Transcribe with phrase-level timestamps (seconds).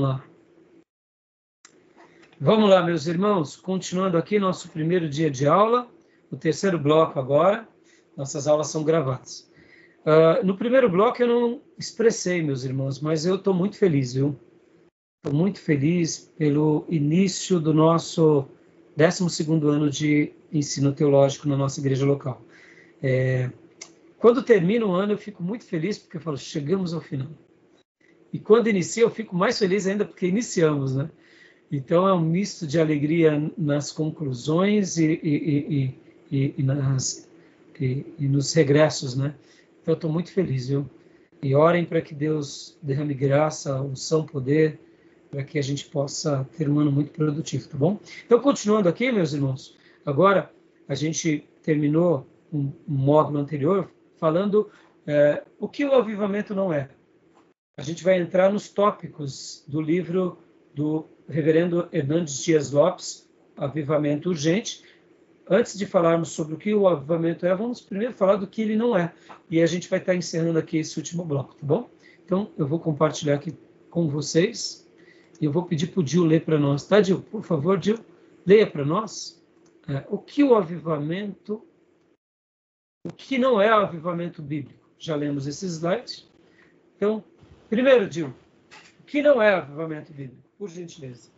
[0.00, 0.24] lá.
[2.40, 5.88] Vamos lá, meus irmãos, continuando aqui nosso primeiro dia de aula,
[6.30, 7.68] o terceiro bloco agora.
[8.16, 9.50] Nossas aulas são gravadas.
[10.04, 14.36] Uh, no primeiro bloco eu não expressei, meus irmãos, mas eu estou muito feliz, viu?
[15.24, 18.48] Estou muito feliz pelo início do nosso
[18.96, 22.42] 12 ano de ensino teológico na nossa igreja local.
[23.00, 23.50] É,
[24.18, 27.28] quando termina o ano, eu fico muito feliz porque eu falo, chegamos ao final.
[28.32, 31.10] E quando inicia, eu fico mais feliz ainda porque iniciamos, né?
[31.70, 35.94] Então é um misto de alegria nas conclusões e, e,
[36.30, 37.28] e, e nas,
[38.18, 39.34] nos regressos, né?
[39.82, 40.88] Então estou muito feliz, viu?
[41.42, 44.78] E orem para que Deus derrame graça, unção, poder,
[45.30, 47.98] para que a gente possa ter um ano muito produtivo, tá bom?
[48.24, 50.52] Então, continuando aqui, meus irmãos, agora
[50.86, 54.70] a gente terminou um módulo anterior falando
[55.06, 56.90] é, o que o avivamento não é.
[57.76, 60.38] A gente vai entrar nos tópicos do livro
[60.74, 64.84] do reverendo Hernandes Dias Lopes, Avivamento Urgente.
[65.48, 68.76] Antes de falarmos sobre o que o avivamento é, vamos primeiro falar do que ele
[68.76, 69.12] não é.
[69.50, 71.88] E a gente vai estar encerrando aqui esse último bloco, tá bom?
[72.24, 73.56] Então, eu vou compartilhar aqui
[73.88, 74.86] com vocês
[75.40, 77.22] e eu vou pedir para o Dil ler para nós, tá, Dil?
[77.22, 77.98] Por favor, Dil,
[78.44, 79.42] leia para nós
[79.88, 81.64] é, o que o avivamento,
[83.04, 84.90] o que não é o avivamento bíblico.
[84.98, 86.30] Já lemos esse slide.
[86.96, 87.24] Então,
[87.72, 88.28] primeiro, Dil,
[89.00, 90.42] o que não é avivamento bíblico?
[90.58, 91.28] por gentileza.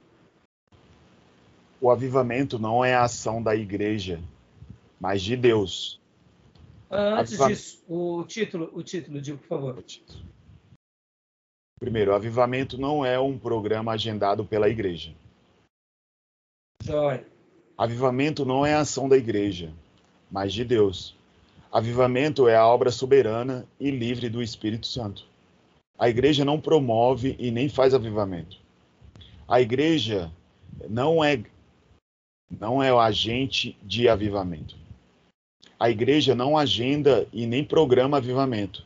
[1.81, 4.21] O avivamento não é a ação da igreja,
[5.01, 6.01] mas de Deus.
[6.91, 9.85] Ah, antes disso, o título, o título, digo, por favor.
[11.81, 15.15] Primeiro, o avivamento não é um programa agendado pela igreja.
[16.83, 17.27] Joia.
[17.79, 19.73] Avivamento não é a ação da igreja,
[20.31, 21.17] mas de Deus.
[21.73, 25.27] Avivamento é a obra soberana e livre do Espírito Santo.
[25.99, 28.59] A igreja não promove e nem faz avivamento.
[29.47, 30.31] A igreja
[30.89, 31.43] não é
[32.61, 34.77] não é o agente de avivamento.
[35.79, 38.85] A igreja não agenda e nem programa avivamento.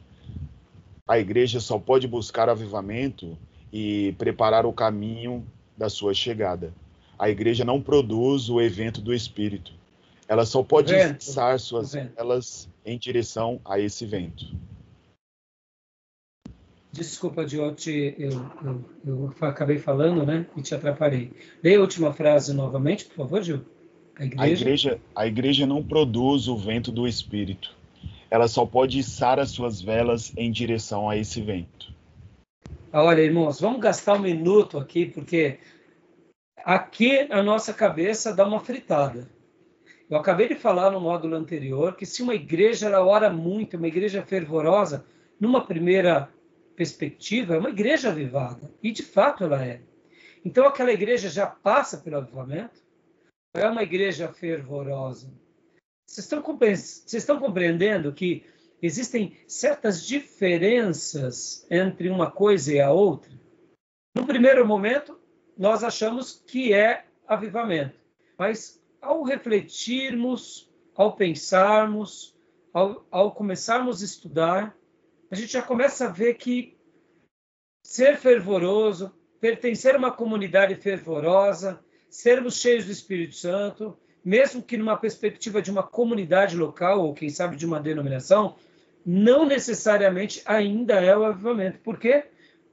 [1.06, 3.36] A igreja só pode buscar avivamento
[3.72, 5.46] e preparar o caminho
[5.76, 6.72] da sua chegada.
[7.19, 9.72] A igreja não produz o evento do Espírito.
[10.26, 14.46] Ela só pode lançar suas velas em direção a esse vento.
[16.98, 18.31] Desculpa, Diote, eu,
[18.64, 20.44] eu, eu, acabei falando, né?
[20.56, 21.31] E te atrapalhei.
[21.62, 23.60] Leia a última frase novamente, por favor, Gil.
[24.16, 24.42] A igreja...
[24.42, 27.72] a igreja, a igreja não produz o vento do Espírito.
[28.28, 31.94] Ela só pode içar as suas velas em direção a esse vento.
[32.92, 35.58] Ah, olha, irmãos, vamos gastar um minuto aqui, porque
[36.64, 39.28] aqui a nossa cabeça dá uma fritada.
[40.10, 43.87] Eu acabei de falar no módulo anterior que se uma igreja ela ora muito, uma
[43.87, 45.04] igreja fervorosa,
[45.38, 46.28] numa primeira
[46.78, 48.72] perspectiva, é uma igreja avivada.
[48.80, 49.82] E de fato ela é.
[50.44, 52.80] Então aquela igreja já passa pelo avivamento?
[53.52, 55.28] É uma igreja fervorosa.
[56.06, 58.46] Vocês estão, vocês estão compreendendo que
[58.80, 63.32] existem certas diferenças entre uma coisa e a outra?
[64.14, 65.18] No primeiro momento,
[65.56, 67.98] nós achamos que é avivamento.
[68.38, 72.36] Mas ao refletirmos, ao pensarmos,
[72.72, 74.77] ao, ao começarmos a estudar,
[75.30, 76.76] a gente já começa a ver que
[77.82, 84.96] ser fervoroso, pertencer a uma comunidade fervorosa, sermos cheios do Espírito Santo, mesmo que numa
[84.96, 88.56] perspectiva de uma comunidade local ou quem sabe de uma denominação,
[89.04, 91.78] não necessariamente ainda é o avivamento.
[91.80, 92.26] Por quê?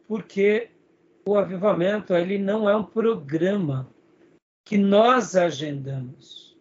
[0.07, 0.69] Porque
[1.27, 3.89] o avivamento ele não é um programa
[4.65, 6.57] que nós agendamos,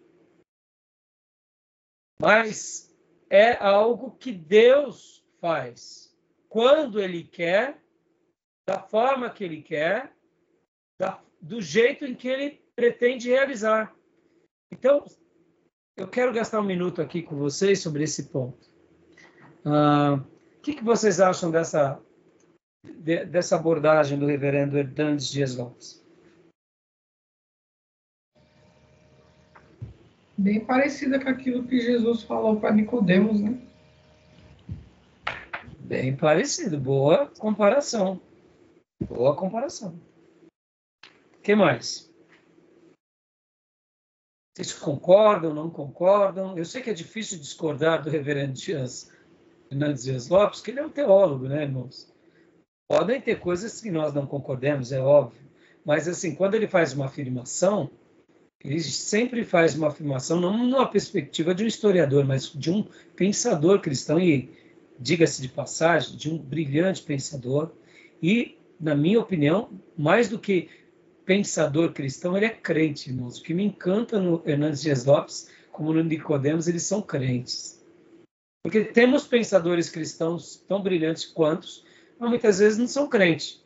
[2.21, 2.95] mas
[3.31, 6.11] é algo que Deus faz
[6.49, 7.77] quando Ele quer,
[8.67, 10.11] da forma que Ele quer,
[10.99, 13.95] da, do jeito em que Ele pretende realizar.
[14.73, 15.05] Então,
[15.99, 18.67] eu quero gastar um minuto aqui com vocês sobre esse ponto.
[19.67, 20.19] Ah,
[20.57, 22.01] o que, que, vocês acham dessa,
[22.83, 26.03] de, dessa abordagem do reverendo Hernandes Dias Lopes?
[30.39, 33.74] Bem parecida com aquilo que Jesus falou para Nicodemos, né?
[35.85, 36.81] Bem parecido.
[36.81, 38.19] Boa comparação.
[39.07, 40.01] Boa comparação.
[41.37, 42.11] O que mais?
[44.57, 46.57] Vocês concordam, não concordam?
[46.57, 49.13] Eu sei que é difícil discordar do reverendo Dias,
[49.69, 52.11] Fernandes Dias Lopes, que ele é um teólogo, né, irmãos?
[52.89, 55.43] Podem ter coisas que nós não concordemos, é óbvio.
[55.85, 57.91] Mas, assim, quando ele faz uma afirmação,
[58.59, 63.83] ele sempre faz uma afirmação não numa perspectiva de um historiador, mas de um pensador
[63.83, 64.64] cristão e
[64.99, 67.73] diga-se de passagem, de um brilhante pensador,
[68.23, 70.69] e na minha opinião, mais do que
[71.25, 73.39] pensador cristão, ele é crente, irmãos.
[73.39, 77.83] O que me encanta no Hernandes Dias Lopes, como no Nicodemos, eles são crentes.
[78.63, 81.85] Porque temos pensadores cristãos tão brilhantes quantos,
[82.19, 83.63] mas muitas vezes não são crentes.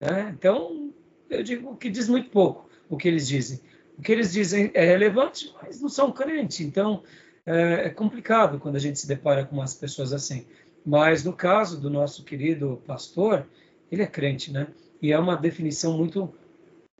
[0.00, 0.34] Né?
[0.36, 0.92] Então,
[1.28, 3.60] eu digo que diz muito pouco o que eles dizem.
[3.98, 6.60] O que eles dizem é relevante, mas não são crentes.
[6.60, 7.02] Então,
[7.46, 10.46] é, é complicado quando a gente se depara com umas pessoas assim.
[10.84, 13.46] Mas no caso do nosso querido pastor,
[13.90, 14.68] ele é crente, né?
[15.00, 16.32] E é uma definição muito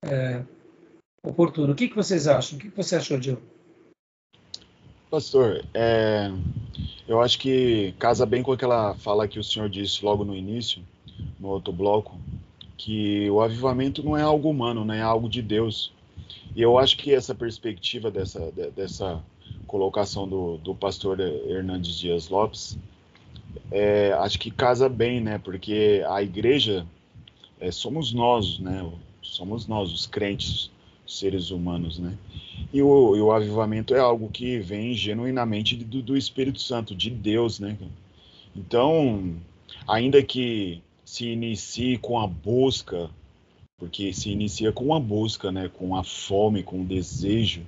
[0.04, 0.42] é,
[1.24, 1.72] oportuna.
[1.72, 2.58] O que, que vocês acham?
[2.58, 3.42] O que, que você achou, Diogo?
[5.10, 6.32] Pastor, é,
[7.06, 10.82] eu acho que casa bem com aquela fala que o senhor disse logo no início,
[11.38, 12.18] no outro bloco,
[12.78, 14.98] que o avivamento não é algo humano, né?
[14.98, 15.92] é algo de Deus.
[16.56, 19.22] E eu acho que essa perspectiva dessa, dessa
[19.72, 22.76] colocação do, do pastor Hernandes Dias Lopes,
[23.70, 25.38] é, acho que casa bem, né?
[25.38, 26.86] Porque a igreja
[27.58, 28.86] é, somos nós, né?
[29.22, 30.70] Somos nós, os crentes,
[31.06, 32.18] seres humanos, né?
[32.70, 37.08] E o, e o avivamento é algo que vem genuinamente do, do Espírito Santo, de
[37.08, 37.78] Deus, né?
[38.54, 39.34] Então,
[39.88, 43.08] ainda que se inicie com a busca,
[43.78, 45.70] porque se inicia com a busca, né?
[45.72, 47.62] Com a fome, com o desejo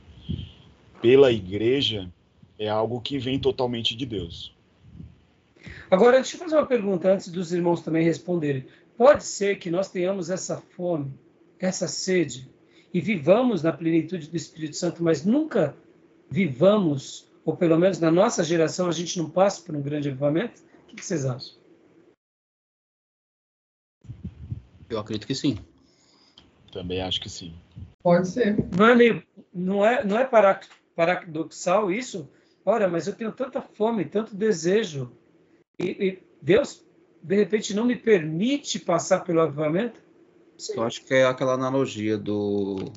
[1.04, 2.10] pela igreja,
[2.58, 4.56] é algo que vem totalmente de Deus.
[5.90, 8.64] Agora, deixa eu fazer uma pergunta antes dos irmãos também responderem.
[8.96, 11.12] Pode ser que nós tenhamos essa fome,
[11.58, 12.48] essa sede,
[12.92, 15.76] e vivamos na plenitude do Espírito Santo, mas nunca
[16.30, 20.62] vivamos, ou pelo menos na nossa geração, a gente não passa por um grande avivamento?
[20.90, 21.54] O que vocês acham?
[24.88, 25.58] Eu acredito que sim.
[26.72, 27.54] Também acho que sim.
[28.02, 28.56] Pode ser.
[28.74, 29.22] Não é, meio,
[29.52, 30.24] não é, não é
[30.94, 32.28] paradoxal isso?
[32.64, 35.12] Ora, mas eu tenho tanta fome, tanto desejo,
[35.78, 36.84] e, e Deus,
[37.22, 40.00] de repente, não me permite passar pelo avivamento?
[40.56, 40.74] Sim.
[40.76, 42.92] Eu acho que é aquela analogia do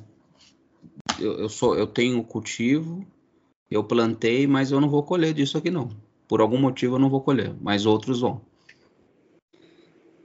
[1.20, 3.04] eu, eu sou eu tenho cultivo,
[3.70, 5.88] eu plantei, mas eu não vou colher disso aqui não.
[6.28, 8.40] Por algum motivo eu não vou colher, mas outros vão.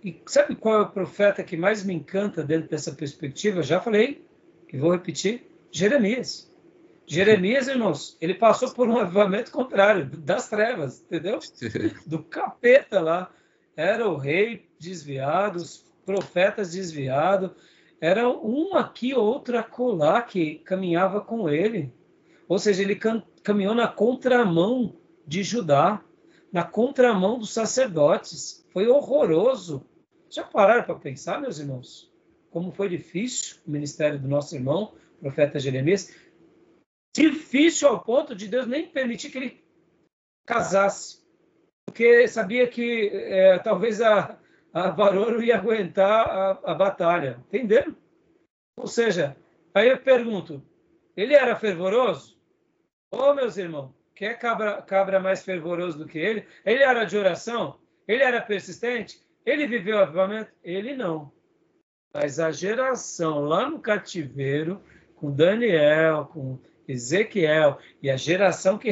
[0.04, 3.64] E sabe qual é o profeta que mais me encanta dentro dessa perspectiva?
[3.64, 4.24] Já falei
[4.72, 6.52] e vou repetir: Jeremias.
[7.06, 11.40] Jeremias, irmãos, ele passou por um avivamento contrário, das trevas, entendeu?
[12.08, 13.32] Do capeta lá.
[13.76, 17.52] Era o rei desviado, os profetas desviados.
[18.00, 21.92] Era um aqui, outro acolá que caminhava com ele.
[22.48, 23.00] Ou seja, ele
[23.44, 24.96] caminhou na contramão
[25.26, 26.04] de Judá,
[26.52, 28.66] na contramão dos sacerdotes.
[28.72, 29.86] Foi horroroso.
[30.30, 32.12] Já pararam para pensar, meus irmãos?
[32.52, 36.14] Como foi difícil o ministério do nosso irmão, profeta Jeremias?
[37.16, 39.64] Difícil ao ponto de Deus nem permitir que ele
[40.46, 41.24] casasse,
[41.86, 44.38] porque sabia que é, talvez a,
[44.74, 47.96] a Varoro ia aguentar a, a batalha, entenderam?
[48.78, 49.38] Ou seja,
[49.74, 50.62] aí eu pergunto,
[51.16, 52.36] ele era fervoroso?
[53.12, 56.48] Ô, oh, meus irmãos, quer cabra, cabra mais fervoroso do que ele?
[56.66, 57.80] Ele era de oração?
[58.08, 59.22] Ele era persistente?
[59.46, 60.52] Ele viveu o avivamento?
[60.64, 61.32] Ele não.
[62.12, 64.82] Mas a geração lá no cativeiro,
[65.16, 68.92] com Daniel, com Ezequiel e a geração que,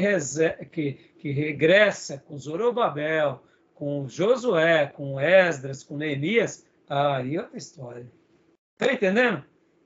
[0.71, 3.43] que, que regressa com Zorobabel,
[3.73, 8.11] com Josué, com Esdras, com Neemias, aí é outra história.
[8.79, 9.43] Está entendendo?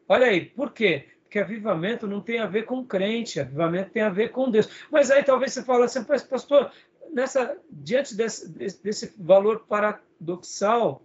[0.07, 1.07] Olha aí, por quê?
[1.23, 4.69] Porque avivamento não tem a ver com crente, avivamento tem a ver com Deus.
[4.91, 6.71] Mas aí talvez você fale assim, pastor,
[7.11, 8.47] nessa, diante desse,
[8.81, 11.01] desse valor paradoxal,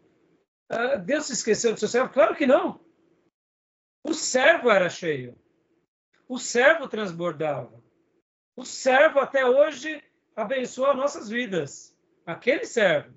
[0.69, 2.13] ah, Deus se esqueceu do seu servo?
[2.13, 2.81] Claro que não.
[4.05, 5.37] O servo era cheio.
[6.31, 7.83] O servo transbordava.
[8.55, 10.01] O servo até hoje
[10.37, 11.93] abençoa nossas vidas.
[12.25, 13.13] Aquele servo.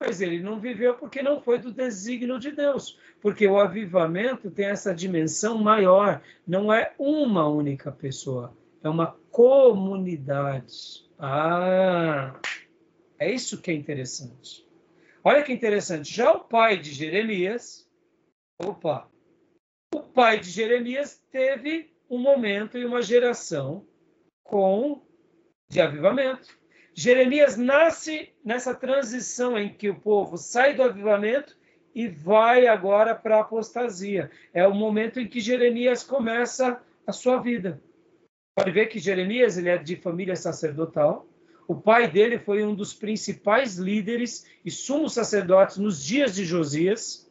[0.00, 2.98] Mas ele não viveu porque não foi do desígnio de Deus.
[3.20, 6.22] Porque o avivamento tem essa dimensão maior.
[6.46, 8.56] Não é uma única pessoa.
[8.82, 11.06] É uma comunidade.
[11.18, 12.40] Ah,
[13.18, 14.66] é isso que é interessante.
[15.22, 16.10] Olha que interessante.
[16.10, 17.86] Já o pai de Jeremias,
[18.58, 19.10] opa,
[19.94, 23.86] o pai de Jeremias teve um momento e uma geração
[24.42, 25.00] com
[25.70, 26.58] de avivamento.
[26.92, 31.56] Jeremias nasce nessa transição em que o povo sai do avivamento
[31.94, 34.28] e vai agora para a apostasia.
[34.52, 37.80] É o momento em que Jeremias começa a sua vida.
[38.56, 41.28] Pode ver que Jeremias ele é de família sacerdotal.
[41.68, 47.30] O pai dele foi um dos principais líderes e sumos sacerdotes nos dias de Josias.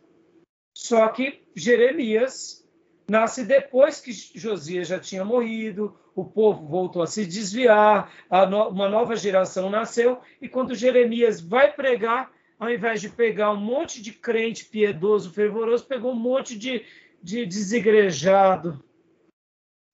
[0.74, 2.66] Só que Jeremias
[3.10, 8.70] nasce depois que Josias já tinha morrido, o povo voltou a se desviar, a no,
[8.70, 14.02] uma nova geração nasceu, e quando Jeremias vai pregar, ao invés de pegar um monte
[14.02, 16.84] de crente piedoso, fervoroso, pegou um monte de,
[17.24, 18.84] de desigrejado,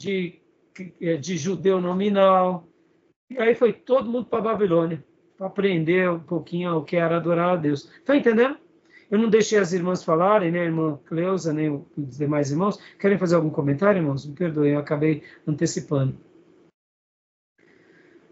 [0.01, 0.41] de,
[1.21, 2.67] de judeu nominal.
[3.29, 5.03] E aí foi todo mundo para Babilônia,
[5.37, 7.89] para aprender um pouquinho o que era adorar a Deus.
[7.99, 8.57] Está entendendo?
[9.09, 12.79] Eu não deixei as irmãs falarem, né, a irmã Cleusa, nem os demais irmãos.
[12.99, 14.25] Querem fazer algum comentário, irmãos?
[14.25, 16.17] Me perdoem, eu acabei antecipando.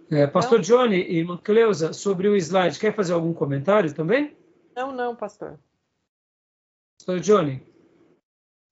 [0.10, 0.64] É, Pastor não.
[0.64, 4.36] Johnny e irmã Cleusa, sobre o slide, quer fazer algum comentário também?
[4.76, 5.60] Não, não, pastor.
[6.98, 7.62] Pastor Johnny?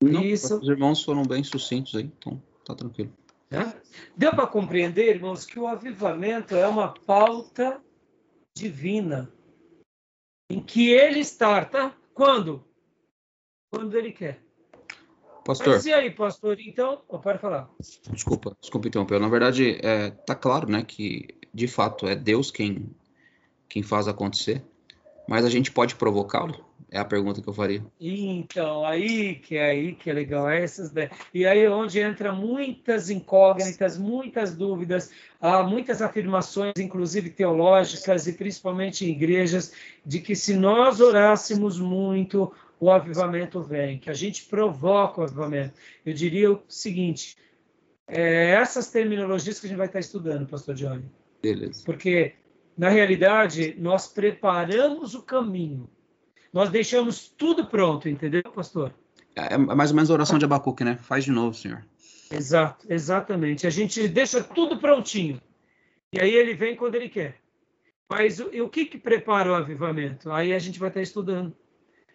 [0.02, 0.60] Não, Isso.
[0.60, 3.12] Os irmãos foram bem sucintos aí, então tá tranquilo.
[3.52, 3.72] É?
[4.16, 7.82] Deu para compreender, irmãos, que o avivamento é uma pauta
[8.56, 9.32] divina
[10.52, 11.66] em que ele está,
[12.14, 12.64] Quando?
[13.72, 14.44] Quando ele quer.
[15.46, 15.76] Pastor.
[15.76, 16.60] Mas e aí, pastor?
[16.60, 17.70] Então, oh, pode falar.
[18.12, 19.20] Desculpa, desculpa interromper.
[19.20, 22.96] Na verdade, é, tá claro, né, que de fato é Deus quem
[23.68, 24.62] quem faz acontecer,
[25.28, 26.66] mas a gente pode provocá-lo.
[26.94, 27.82] É a pergunta que eu faria.
[28.02, 30.50] Então, aí que é aí que é legal.
[30.50, 31.10] Essas, né?
[31.34, 38.34] E aí é onde entra muitas incógnitas, muitas dúvidas, há muitas afirmações, inclusive teológicas e
[38.34, 39.74] principalmente em igrejas,
[40.06, 45.74] de que se nós orássemos muito, o avivamento vem, que a gente provoca o avivamento.
[46.06, 47.38] Eu diria o seguinte:
[48.06, 51.06] é essas terminologias que a gente vai estar estudando, Pastor Johnny.
[51.42, 51.84] Beleza.
[51.86, 52.34] Porque,
[52.78, 55.90] na realidade, nós preparamos o caminho
[56.54, 58.94] nós deixamos tudo pronto, entendeu, pastor?
[59.36, 60.98] É, é mais ou menos a oração de Abacuque, né?
[60.98, 61.86] Faz de novo, senhor.
[62.30, 63.68] Exato, exatamente.
[63.68, 65.42] A gente deixa tudo prontinho.
[66.14, 67.40] E aí ele vem quando ele quer.
[68.10, 70.32] Mas o, o que, que prepara o avivamento?
[70.32, 71.56] Aí a gente vai estar estudando.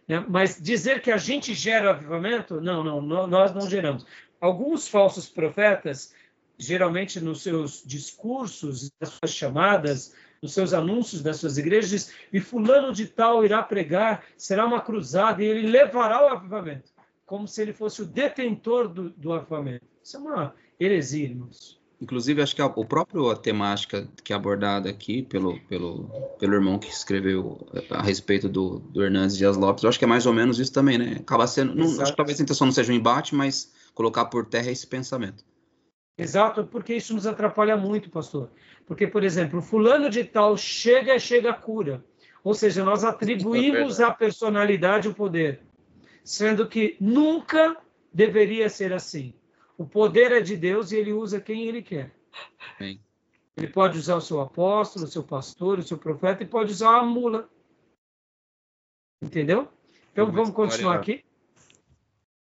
[0.06, 0.24] Né?
[0.28, 4.06] Mas dizer que a gente gera o avivamento, não, não, nós não geramos.
[4.40, 6.14] Alguns falsos profetas,
[6.58, 10.14] geralmente nos seus discursos, nas suas chamadas,
[10.46, 14.80] nos seus anúncios das suas igrejas, diz, e fulano de tal irá pregar, será uma
[14.80, 16.90] cruzada, e ele levará o avivamento,
[17.26, 19.84] como se ele fosse o detentor do, do avivamento.
[20.02, 21.80] Isso é uma heresia, irmãos.
[22.00, 26.04] Inclusive, acho que a, o próprio a temática que é abordada aqui pelo, pelo,
[26.38, 30.08] pelo irmão que escreveu a respeito do, do Hernandes Dias Lopes, eu acho que é
[30.08, 31.16] mais ou menos isso também, né?
[31.20, 31.74] Acaba sendo.
[31.74, 34.86] Não, acho que talvez a intenção não seja um embate, mas colocar por terra esse
[34.86, 35.42] pensamento.
[36.18, 38.50] Exato, porque isso nos atrapalha muito, pastor.
[38.86, 42.02] Porque, por exemplo, fulano de tal chega e chega a cura.
[42.42, 45.60] Ou seja, nós atribuímos à personalidade o poder,
[46.24, 47.76] sendo que nunca
[48.12, 49.34] deveria ser assim.
[49.76, 52.10] O poder é de Deus e ele usa quem ele quer.
[52.78, 53.00] Bem.
[53.56, 56.98] Ele pode usar o seu apóstolo, o seu pastor, o seu profeta e pode usar
[56.98, 57.48] a mula.
[59.20, 59.68] Entendeu?
[60.12, 61.24] Então vamos continuar aqui.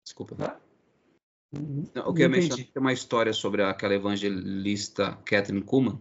[0.03, 0.35] Desculpa.
[0.35, 0.59] Tá?
[2.05, 5.99] O que eu mencionei é uma história sobre aquela evangelista Catherine Kuhlman.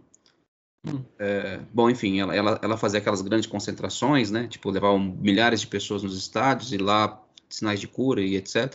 [0.87, 1.03] Hum.
[1.19, 4.47] É, bom, enfim, ela, ela, ela, fazia aquelas grandes concentrações, né?
[4.47, 8.75] Tipo, levavam milhares de pessoas nos estádios e lá sinais de cura e etc.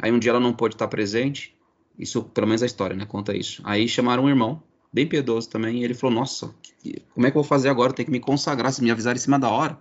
[0.00, 1.54] Aí um dia ela não pôde estar presente.
[1.98, 3.04] Isso, pelo menos a história, né?
[3.04, 3.60] Conta isso.
[3.64, 6.54] Aí chamaram um irmão, bem piedoso também, e ele falou: Nossa,
[7.12, 7.92] como é que eu vou fazer agora?
[7.92, 9.78] Tem que me consagrar, se me avisar em cima da hora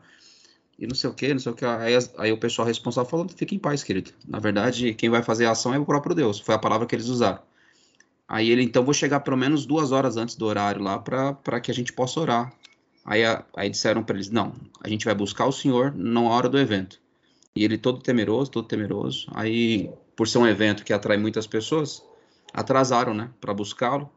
[0.81, 1.63] e não sei o que, não sei o que.
[1.63, 4.11] Aí, aí, o pessoal responsável falou: fique em paz, querido.
[4.27, 6.39] Na verdade, quem vai fazer a ação é o próprio Deus.
[6.39, 7.39] Foi a palavra que eles usaram.
[8.27, 11.69] Aí ele, então, vou chegar pelo menos duas horas antes do horário lá para que
[11.69, 12.51] a gente possa orar.
[13.05, 13.21] Aí,
[13.55, 16.99] aí disseram para eles: não, a gente vai buscar o Senhor na hora do evento.
[17.55, 19.27] E ele todo temeroso, todo temeroso.
[19.35, 22.03] Aí, por ser um evento que atrai muitas pessoas,
[22.51, 24.09] atrasaram, né, para buscá-lo.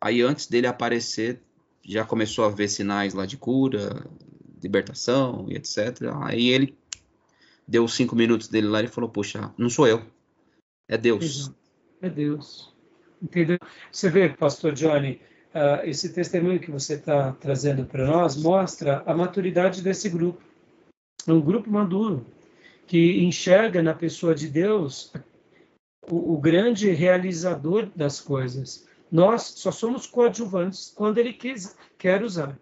[0.00, 1.40] Aí, antes dele aparecer,
[1.84, 4.06] já começou a ver sinais lá de cura,
[4.66, 6.12] libertação e etc.
[6.22, 6.76] Aí ele
[7.66, 10.02] deu os cinco minutos dele lá e falou: Poxa, não sou eu,
[10.88, 11.50] é Deus.
[12.00, 12.74] É Deus.
[13.22, 13.58] Entendeu?
[13.90, 15.20] Você vê, Pastor Johnny,
[15.54, 20.40] uh, esse testemunho que você está trazendo para nós mostra a maturidade desse grupo.
[21.26, 22.26] É um grupo maduro
[22.86, 25.12] que enxerga na pessoa de Deus
[26.08, 28.86] o, o grande realizador das coisas.
[29.10, 32.58] Nós só somos coadjuvantes quando ele quis, quer usar.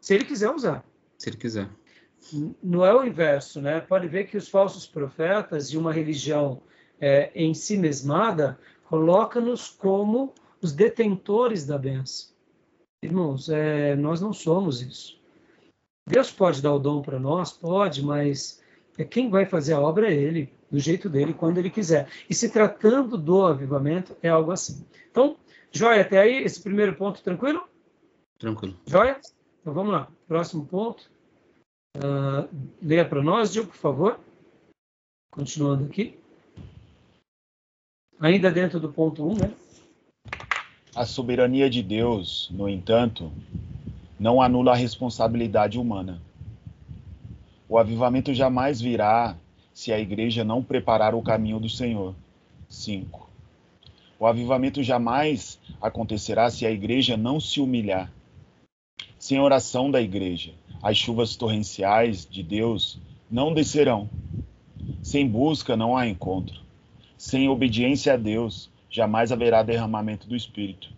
[0.00, 0.84] Se ele quiser usar.
[1.22, 1.70] Se ele quiser.
[2.60, 3.80] Não é o inverso, né?
[3.80, 6.60] Pode ver que os falsos profetas de uma religião
[7.00, 12.32] é, em si mesmada coloca-nos como os detentores da benção.
[13.00, 15.20] Irmãos, é, nós não somos isso.
[16.08, 18.60] Deus pode dar o dom para nós, pode, mas
[18.98, 22.08] é quem vai fazer a obra é Ele, do jeito dele, quando Ele quiser.
[22.28, 24.84] E se tratando do avivamento, é algo assim.
[25.08, 25.36] Então,
[25.70, 27.62] joia, até aí, esse primeiro ponto, tranquilo?
[28.40, 28.76] Tranquilo.
[28.88, 29.20] Joia?
[29.62, 31.08] Então vamos lá, próximo ponto.
[31.96, 32.48] Uh,
[32.82, 34.18] leia para nós, Gil, por favor.
[35.30, 36.18] Continuando aqui.
[38.18, 39.54] Ainda dentro do ponto 1, um, né?
[40.96, 43.30] A soberania de Deus, no entanto,
[44.18, 46.20] não anula a responsabilidade humana.
[47.68, 49.36] O avivamento jamais virá
[49.72, 52.16] se a igreja não preparar o caminho do Senhor.
[52.68, 53.30] 5.
[54.18, 58.10] O avivamento jamais acontecerá se a igreja não se humilhar.
[59.22, 60.50] Sem oração da igreja,
[60.82, 62.98] as chuvas torrenciais de Deus
[63.30, 64.10] não descerão.
[65.00, 66.58] Sem busca não há encontro.
[67.16, 70.88] Sem obediência a Deus, jamais haverá derramamento do Espírito.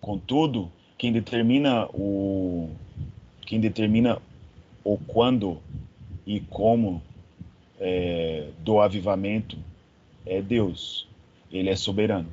[0.00, 2.70] Contudo, quem determina o
[3.44, 4.22] quem determina
[4.84, 5.58] o quando
[6.24, 7.02] e como
[7.80, 9.58] é, do avivamento
[10.24, 11.08] é Deus.
[11.50, 12.28] Ele é soberano.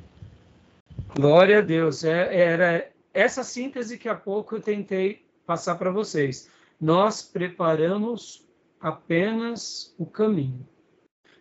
[1.16, 2.04] Glória a Deus.
[2.04, 6.50] É, era essa síntese que há pouco eu tentei passar para vocês.
[6.78, 8.46] Nós preparamos
[8.78, 10.68] apenas o caminho.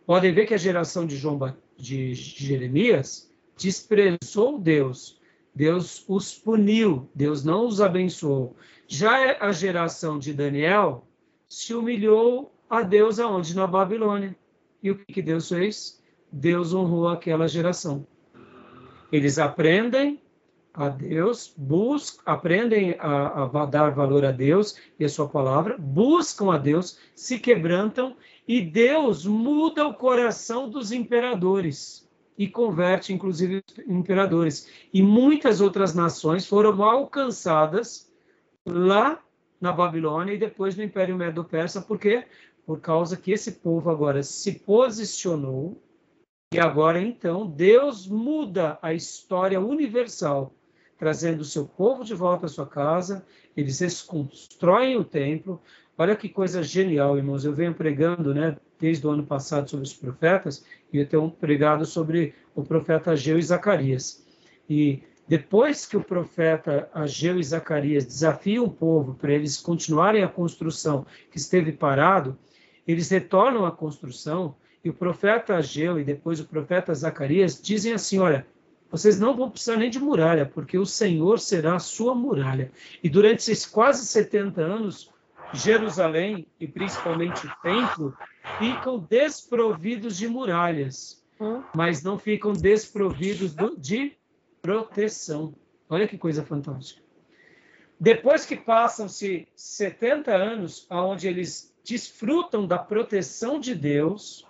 [0.06, 5.20] Podem ver que a geração de, João, de Jeremias desprezou Deus.
[5.54, 8.56] Deus os puniu, Deus não os abençoou.
[8.88, 11.06] Já a geração de Daniel
[11.50, 13.54] se humilhou a Deus aonde?
[13.54, 14.34] Na Babilônia.
[14.82, 16.02] E o que Deus fez?
[16.32, 18.08] Deus honrou aquela geração.
[19.12, 20.22] Eles aprendem
[20.76, 26.54] a Deus, buscam, aprendem a, a, dar valor a Deus e a sua palavra, buscam
[26.54, 28.16] a Deus, se quebrantam
[28.48, 34.70] e Deus muda o coração dos imperadores e converte, inclusive, imperadores.
[34.94, 38.12] E muitas outras nações foram alcançadas
[38.66, 39.22] lá
[39.60, 42.26] na Babilônia e depois no Império Medo-Persa, por quê?
[42.66, 45.82] Por causa que esse povo agora se posicionou
[46.54, 50.54] e agora então Deus muda a história universal,
[50.98, 53.26] trazendo o seu povo de volta à sua casa,
[53.56, 55.62] eles desconstroem o templo.
[55.98, 57.46] Olha que coisa genial, irmãos.
[57.46, 61.86] Eu venho pregando, né, desde o ano passado sobre os profetas, e eu tenho pregado
[61.86, 64.26] sobre o profeta Ageu e Zacarias.
[64.70, 70.28] E depois que o profeta Ageu e Zacarias desafiam o povo para eles continuarem a
[70.28, 72.38] construção que esteve parado,
[72.88, 78.20] eles retornam à construção e o profeta Ageu e depois o profeta Zacarias dizem assim:
[78.20, 78.46] olha,
[78.98, 82.72] vocês não vão precisar nem de muralha, porque o Senhor será a sua muralha.
[83.04, 85.12] E durante esses quase 70 anos,
[85.54, 88.18] Jerusalém e principalmente o templo
[88.58, 91.62] ficam desprovidos de muralhas, hum?
[91.76, 94.14] mas não ficam desprovidos de
[94.62, 95.54] proteção.
[95.90, 97.04] Olha que coisa fantástica.
[98.00, 104.48] Depois que passam-se 70 anos, onde eles desfrutam da proteção de Deus,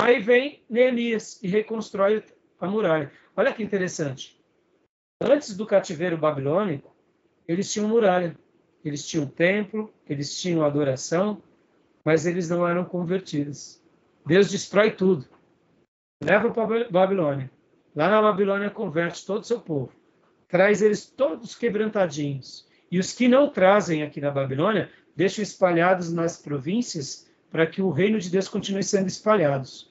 [0.00, 2.24] aí vem Neemias e reconstrói
[2.60, 3.12] a muralha.
[3.36, 4.40] Olha que interessante.
[5.20, 6.96] Antes do cativeiro babilônico,
[7.46, 8.34] eles tinham muralha,
[8.82, 11.42] eles tinham templo, eles tinham adoração,
[12.02, 13.82] mas eles não eram convertidos.
[14.24, 15.26] Deus destrói tudo.
[16.24, 17.50] Leva para Babilônia.
[17.94, 19.92] Lá na Babilônia converte todo o seu povo.
[20.48, 22.66] Traz eles todos quebrantadinhos.
[22.90, 27.90] E os que não trazem aqui na Babilônia, deixam espalhados nas províncias para que o
[27.90, 29.90] reino de Deus continue sendo espalhados.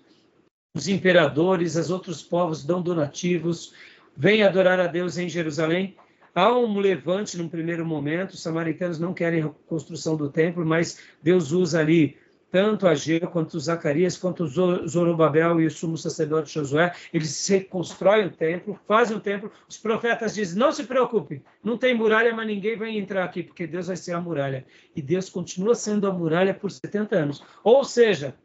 [0.76, 3.74] Os imperadores, os outros povos dão donativos,
[4.16, 5.96] vêm adorar a Deus em Jerusalém.
[6.36, 11.00] Há um levante num primeiro momento, os samaritanos não querem a construção do templo, mas
[11.24, 12.18] Deus usa ali
[12.52, 18.78] tanto Ageu quanto Zacarias, quanto Zorobabel e o sumo sacerdote Josué, eles reconstroem o templo,
[18.86, 19.50] fazem o templo.
[19.68, 23.66] Os profetas dizem: não se preocupe, não tem muralha, mas ninguém vai entrar aqui, porque
[23.66, 24.66] Deus vai ser a muralha.
[24.94, 27.44] E Deus continua sendo a muralha por 70 anos.
[27.64, 28.36] Ou seja,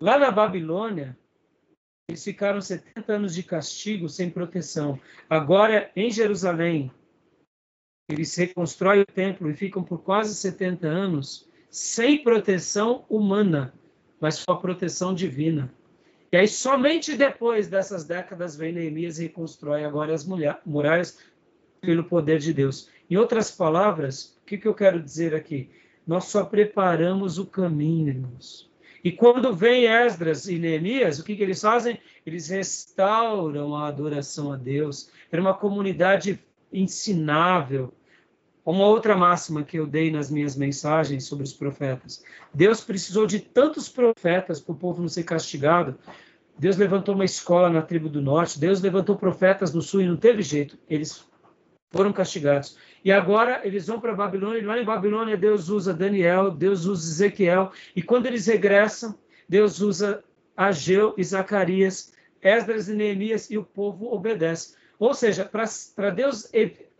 [0.00, 1.16] lá na Babilônia,
[2.08, 5.00] eles ficaram 70 anos de castigo sem proteção.
[5.28, 6.90] Agora, em Jerusalém,
[8.08, 13.72] eles reconstroem o templo e ficam por quase 70 anos sem proteção humana,
[14.20, 15.72] mas com a proteção divina.
[16.30, 20.26] E aí, somente depois dessas décadas, vem Neemias e reconstrói agora as
[20.64, 21.18] muralhas
[21.80, 22.90] pelo poder de Deus.
[23.08, 25.70] Em outras palavras, o que, que eu quero dizer aqui?
[26.06, 28.71] Nós só preparamos o caminho, irmãos.
[29.04, 31.98] E quando vem Esdras e Neemias, o que, que eles fazem?
[32.24, 35.10] Eles restauram a adoração a Deus.
[35.30, 36.38] Era uma comunidade
[36.72, 37.92] ensinável,
[38.64, 42.24] uma outra máxima que eu dei nas minhas mensagens sobre os profetas.
[42.54, 45.98] Deus precisou de tantos profetas para o povo não ser castigado.
[46.56, 50.16] Deus levantou uma escola na tribo do norte, Deus levantou profetas no sul e não
[50.16, 50.78] teve jeito.
[50.88, 51.26] Eles
[51.92, 52.76] foram castigados.
[53.04, 57.10] E agora eles vão para Babilônia, e lá em Babilônia Deus usa Daniel, Deus usa
[57.10, 60.24] Ezequiel, e quando eles regressam, Deus usa
[60.56, 64.74] Ageu e Zacarias, Esdras e Neemias, e o povo obedece.
[64.98, 66.48] Ou seja, para Deus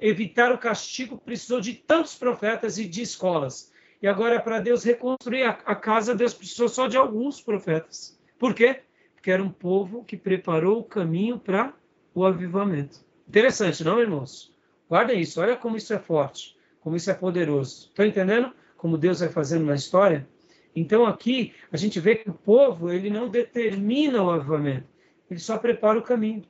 [0.00, 3.72] evitar o castigo, precisou de tantos profetas e de escolas.
[4.02, 8.18] E agora, para Deus reconstruir a, a casa, Deus precisou só de alguns profetas.
[8.36, 8.80] Por quê?
[9.14, 11.72] Porque era um povo que preparou o caminho para
[12.12, 12.98] o avivamento.
[13.28, 14.51] Interessante, não, irmãos?
[14.92, 17.86] Guardem isso, olha como isso é forte, como isso é poderoso.
[17.88, 20.28] Estão entendendo como Deus vai fazendo na história?
[20.76, 24.86] Então aqui a gente vê que o povo ele não determina o avivamento,
[25.30, 26.42] ele só prepara o caminho.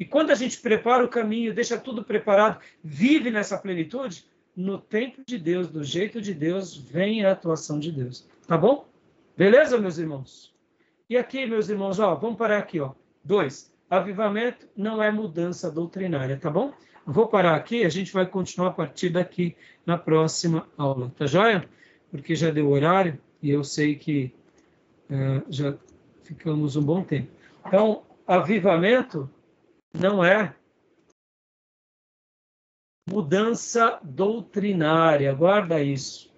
[0.00, 4.24] E quando a gente prepara o caminho, deixa tudo preparado, vive nessa plenitude,
[4.56, 8.26] no tempo de Deus, do jeito de Deus, vem a atuação de Deus.
[8.48, 8.88] Tá bom?
[9.36, 10.52] Beleza, meus irmãos?
[11.08, 12.94] E aqui, meus irmãos, ó, vamos parar aqui, ó.
[13.22, 13.72] Dois.
[13.88, 16.74] Avivamento não é mudança doutrinária, tá bom?
[17.06, 21.68] Vou parar aqui, a gente vai continuar a partir daqui na próxima aula, tá joia?
[22.10, 24.34] Porque já deu horário e eu sei que
[25.08, 25.78] uh, já
[26.24, 27.30] ficamos um bom tempo.
[27.64, 29.30] Então, avivamento
[29.94, 30.52] não é
[33.08, 36.28] mudança doutrinária, guarda isso.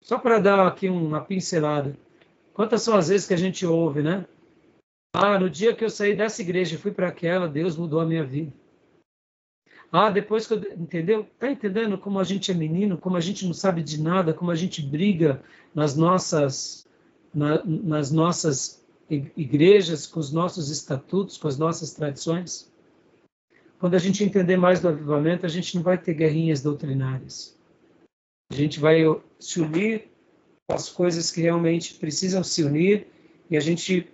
[0.00, 1.98] Só para dar aqui uma pincelada.
[2.52, 4.24] Quantas são as vezes que a gente ouve, né?
[5.12, 8.06] Ah, no dia que eu saí dessa igreja e fui para aquela, Deus mudou a
[8.06, 8.52] minha vida.
[9.90, 10.58] Ah, depois que eu.
[10.76, 11.26] Entendeu?
[11.38, 14.50] Tá entendendo como a gente é menino, como a gente não sabe de nada, como
[14.50, 15.42] a gente briga
[15.74, 16.86] nas nossas,
[17.34, 22.72] na, nas nossas igrejas, com os nossos estatutos, com as nossas tradições?
[23.78, 27.54] Quando a gente entender mais do avivamento, a gente não vai ter guerrinhas doutrinárias.
[28.50, 29.02] A gente vai
[29.38, 30.08] se unir
[30.68, 33.06] as coisas que realmente precisam se unir
[33.50, 34.08] e a gente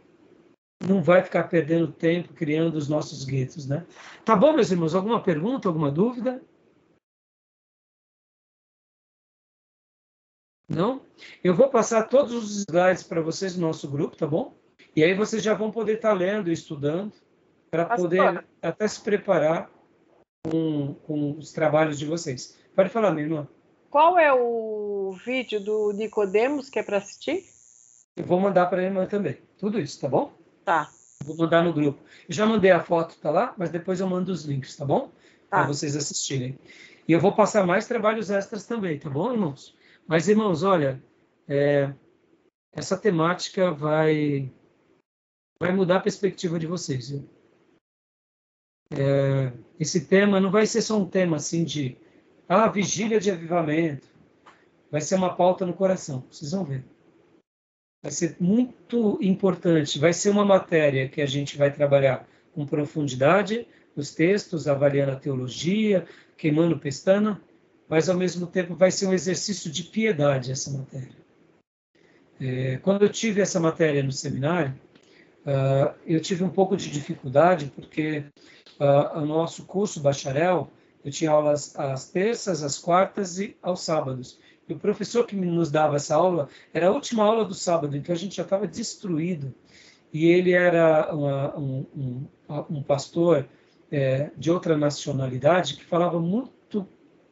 [0.87, 3.87] não vai ficar perdendo tempo criando os nossos guetos, né?
[4.25, 4.95] Tá bom, meus irmãos?
[4.95, 6.43] Alguma pergunta, alguma dúvida?
[10.69, 11.03] Não?
[11.43, 14.57] Eu vou passar todos os slides para vocês no nosso grupo, tá bom?
[14.95, 17.13] E aí vocês já vão poder estar tá lendo e estudando
[17.71, 19.71] para poder até se preparar
[20.45, 22.59] com, com os trabalhos de vocês.
[22.75, 23.49] Pode falar, minha irmã.
[23.91, 27.45] Qual é o vídeo do Nicodemos que é para assistir?
[28.17, 29.39] Eu vou mandar para a irmã também.
[29.59, 30.40] Tudo isso, tá bom?
[30.71, 30.89] Tá.
[31.25, 32.01] Vou mandar no grupo.
[32.29, 35.11] Eu já mandei a foto, tá lá, mas depois eu mando os links, tá bom?
[35.51, 35.59] Tá.
[35.59, 36.57] Para vocês assistirem.
[37.09, 39.77] E eu vou passar mais trabalhos extras também, tá bom, irmãos?
[40.07, 41.03] Mas, irmãos, olha,
[41.49, 41.93] é,
[42.73, 44.49] essa temática vai,
[45.59, 47.11] vai mudar a perspectiva de vocês.
[47.11, 47.29] Viu?
[48.93, 51.99] É, esse tema não vai ser só um tema assim de
[52.49, 54.07] ah, vigília de avivamento.
[54.89, 56.85] Vai ser uma pauta no coração, vocês vão ver
[58.03, 59.99] vai ser muito importante.
[59.99, 65.17] Vai ser uma matéria que a gente vai trabalhar com profundidade os textos, avaliando a
[65.17, 67.41] teologia, queimando pestana,
[67.89, 71.21] mas ao mesmo tempo vai ser um exercício de piedade essa matéria.
[72.41, 74.75] É, quando eu tive essa matéria no seminário,
[75.45, 78.25] uh, eu tive um pouco de dificuldade porque
[78.79, 80.71] uh, o nosso curso bacharel
[81.05, 84.39] eu tinha aulas às terças, às quartas e aos sábados.
[84.71, 88.15] E o professor que nos dava essa aula era a última aula do sábado, então
[88.15, 89.53] a gente já estava destruído.
[90.13, 92.29] E ele era uma, um, um,
[92.71, 93.47] um, pastor
[93.91, 96.87] é, de outra nacionalidade que falava muito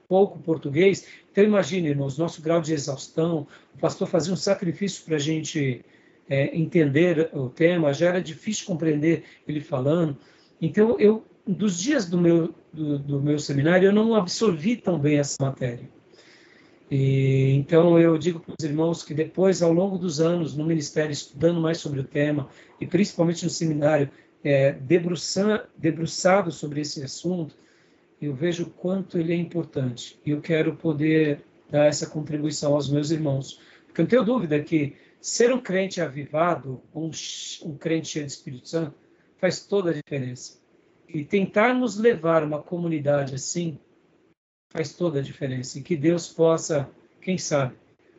[0.08, 1.06] pouco português.
[1.30, 3.46] Então, imagine, irmãos, nosso grau de exaustão.
[3.74, 5.84] O pastor fazia um sacrifício para a gente
[6.28, 10.16] é, entender o tema, já era difícil compreender ele falando.
[10.60, 15.18] Então, eu, dos dias do meu, do, do meu seminário, eu não absorvi tão bem
[15.18, 15.97] essa matéria.
[16.90, 21.12] E, então eu digo para os irmãos que depois, ao longo dos anos, no ministério,
[21.12, 22.48] estudando mais sobre o tema,
[22.80, 24.10] e principalmente no seminário,
[24.42, 27.54] é, debruçado sobre esse assunto,
[28.20, 30.18] eu vejo o quanto ele é importante.
[30.24, 33.60] E eu quero poder dar essa contribuição aos meus irmãos.
[33.86, 37.10] Porque eu tenho dúvida que ser um crente avivado, um,
[37.64, 38.94] um crente cheio de Espírito Santo,
[39.38, 40.58] faz toda a diferença.
[41.08, 43.78] E tentar nos levar uma comunidade assim,
[44.70, 45.78] faz toda a diferença.
[45.78, 46.88] E que Deus possa,
[47.20, 47.74] quem sabe,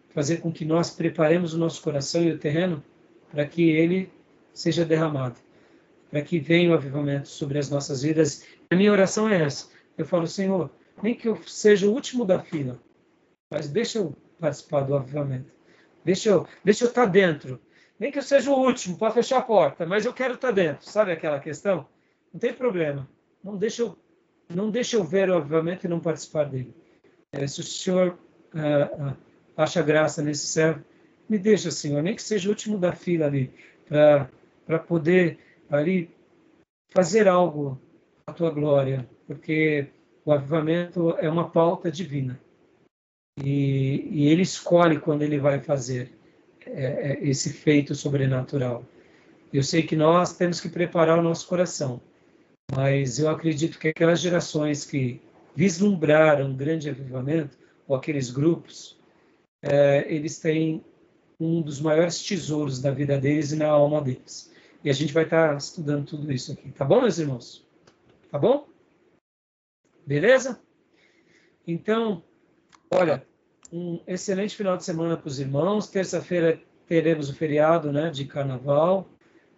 [0.09, 2.83] fazer com que nós preparemos o nosso coração e o terreno
[3.31, 4.11] para que ele
[4.53, 5.39] seja derramado,
[6.09, 8.45] para que venha o avivamento sobre as nossas vidas.
[8.69, 9.69] A minha oração é essa.
[9.97, 10.69] Eu falo, Senhor,
[11.01, 12.79] nem que eu seja o último da fila,
[13.49, 15.51] mas deixa eu participar do avivamento.
[16.03, 17.59] Deixa eu, deixa eu estar dentro.
[17.99, 20.89] Nem que eu seja o último para fechar a porta, mas eu quero estar dentro.
[20.89, 21.85] Sabe aquela questão?
[22.33, 23.07] Não tem problema.
[23.43, 23.97] Não deixa eu
[24.53, 26.73] não deixa eu ver, obviamente, e não participar dele.
[27.31, 28.17] É, se o senhor
[28.53, 29.17] uh, uh,
[29.55, 30.83] acha graça nesse servo,
[31.29, 33.53] me deixa, senhor, nem que seja o último da fila ali,
[33.87, 35.37] para poder
[35.69, 36.09] ali
[36.89, 37.79] fazer algo
[38.25, 39.87] à tua glória, porque
[40.25, 42.39] o avivamento é uma pauta divina.
[43.43, 46.11] E, e ele escolhe quando ele vai fazer
[46.65, 48.83] é, esse feito sobrenatural.
[49.53, 52.01] Eu sei que nós temos que preparar o nosso coração
[52.75, 55.21] mas eu acredito que aquelas gerações que
[55.55, 58.99] vislumbraram um grande avivamento, ou aqueles grupos,
[59.61, 60.83] é, eles têm
[61.39, 64.53] um dos maiores tesouros da vida deles e na alma deles.
[64.83, 66.71] E a gente vai estar estudando tudo isso aqui.
[66.71, 67.65] Tá bom, meus irmãos?
[68.31, 68.67] Tá bom?
[70.05, 70.61] Beleza?
[71.65, 72.23] Então,
[72.91, 73.25] olha,
[73.71, 75.87] um excelente final de semana para os irmãos.
[75.87, 79.07] Terça-feira teremos o feriado né, de carnaval.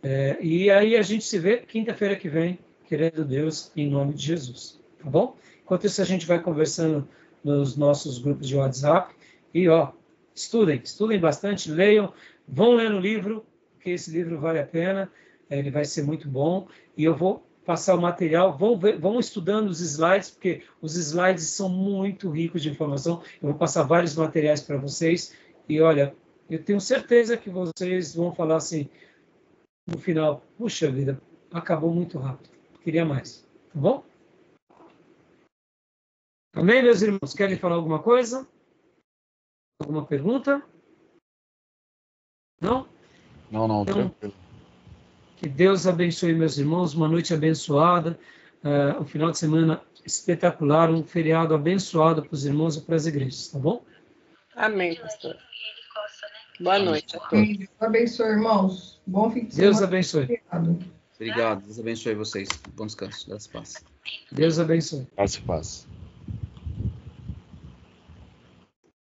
[0.04, 2.58] É, e aí a gente se vê quinta-feira que vem,
[2.92, 4.78] querendo Deus, em nome de Jesus.
[5.02, 5.38] Tá bom?
[5.64, 7.08] Enquanto isso, a gente vai conversando
[7.42, 9.16] nos nossos grupos de WhatsApp.
[9.54, 9.94] E, ó,
[10.36, 12.12] estudem, estudem bastante, leiam,
[12.46, 15.10] vão ler o livro, porque esse livro vale a pena,
[15.50, 16.68] é, ele vai ser muito bom.
[16.98, 21.48] E eu vou passar o material, vão, ver, vão estudando os slides, porque os slides
[21.48, 23.22] são muito ricos de informação.
[23.42, 25.34] Eu vou passar vários materiais para vocês.
[25.70, 26.14] E olha,
[26.50, 28.90] eu tenho certeza que vocês vão falar assim,
[29.88, 31.22] no final, puxa vida,
[31.54, 32.52] acabou muito rápido,
[32.84, 34.04] queria mais, tá bom?
[36.54, 37.34] Amém, meus irmãos?
[37.34, 38.48] Querem falar alguma coisa?
[39.80, 40.62] Alguma pergunta?
[42.60, 42.88] Não?
[43.50, 44.34] Não, não, Então, tranquilo.
[45.38, 48.20] Que Deus abençoe meus irmãos, uma noite abençoada,
[48.64, 53.08] uh, um final de semana espetacular, um feriado abençoado para os irmãos e para as
[53.08, 53.84] igrejas, tá bom?
[54.56, 55.38] Amém, pastor.
[56.60, 57.58] Boa noite a todos.
[57.58, 59.02] Deus abençoe, irmãos.
[59.08, 59.88] Bom fim de Deus semana.
[59.88, 60.42] abençoe.
[61.22, 61.62] Obrigado.
[61.62, 62.50] Deus abençoe vocês.
[62.76, 63.30] Bom descanso.
[63.54, 63.84] Paz.
[64.32, 65.06] Deus abençoe.
[65.16, 65.88] Paz e paz.